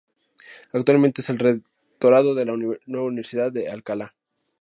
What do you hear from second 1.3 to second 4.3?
rectorado de la nueva Universidad de Alcalá.